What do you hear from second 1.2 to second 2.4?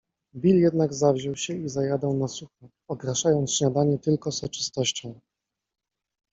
się i zajadał na